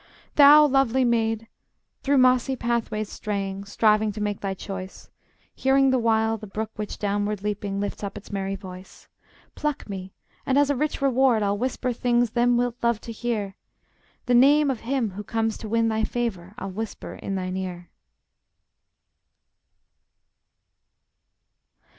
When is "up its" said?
8.03-8.31